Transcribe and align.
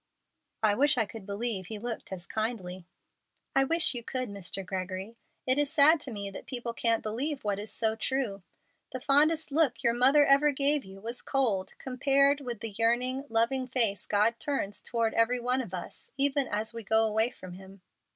"I 0.63 0.73
wish 0.73 0.97
I 0.97 1.05
could 1.05 1.27
believe 1.27 1.67
He 1.67 1.77
looked 1.77 2.11
as 2.11 2.25
kindly." 2.25 2.87
"I 3.55 3.63
wish 3.63 3.93
you 3.93 4.01
could, 4.03 4.29
Mr. 4.29 4.65
Gregory. 4.65 5.15
It 5.45 5.59
is 5.59 5.69
sad 5.69 5.99
to 6.01 6.11
me 6.11 6.31
that 6.31 6.47
people 6.47 6.73
can't 6.73 7.03
believe 7.03 7.43
what 7.43 7.59
is 7.59 7.71
so 7.71 7.95
true. 7.95 8.41
The 8.93 8.99
fondest 8.99 9.51
look 9.51 9.83
your 9.83 9.93
mother 9.93 10.25
ever 10.25 10.51
gave 10.53 10.83
you 10.83 11.01
was 11.01 11.21
cold 11.21 11.75
compared 11.77 12.41
with 12.41 12.61
the 12.61 12.71
yearning, 12.79 13.25
loving 13.29 13.67
face 13.67 14.07
God 14.07 14.39
turns 14.39 14.81
toward 14.81 15.13
every 15.13 15.39
one 15.39 15.61
of 15.61 15.71
us, 15.71 16.09
even 16.17 16.47
as 16.47 16.73
we 16.73 16.83
go 16.83 17.03
away 17.05 17.29
from 17.29 17.53
Him." 17.53 17.83